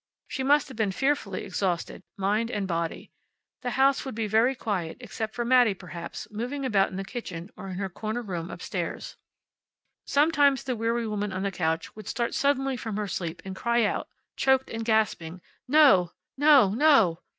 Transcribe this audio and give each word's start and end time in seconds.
She 0.27 0.41
must 0.41 0.67
have 0.67 0.75
been 0.75 0.91
fearfully 0.91 1.43
exhausted, 1.43 2.01
mind 2.17 2.49
and 2.49 2.67
body. 2.67 3.11
The 3.61 3.69
house 3.77 4.03
would 4.03 4.15
be 4.15 4.25
very 4.25 4.55
quiet, 4.55 4.97
except 4.99 5.35
for 5.35 5.45
Mattie, 5.45 5.75
perhaps, 5.75 6.27
moving 6.31 6.65
about 6.65 6.89
in 6.89 6.95
the 6.95 7.05
kitchen 7.05 7.51
or 7.55 7.67
in 7.67 7.75
her 7.75 7.87
corner 7.87 8.23
room 8.23 8.49
upstairs. 8.49 9.15
Sometimes 10.07 10.63
the 10.63 10.75
weary 10.75 11.07
woman 11.07 11.31
on 11.31 11.43
the 11.43 11.51
couch 11.51 11.95
would 11.95 12.07
start 12.07 12.33
suddenly 12.33 12.75
from 12.75 12.97
her 12.97 13.07
sleep 13.07 13.43
and 13.45 13.55
cry 13.55 13.83
out, 13.83 14.07
choked 14.35 14.71
and 14.71 14.83
gasping, 14.83 15.39
"No! 15.67 16.13
No! 16.35 16.69
No!" 16.73 17.19